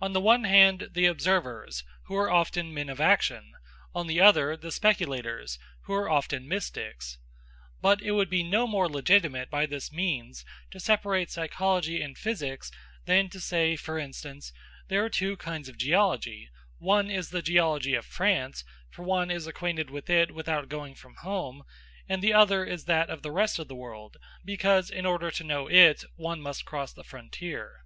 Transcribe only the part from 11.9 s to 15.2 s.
and physics than to say, for instance, "There are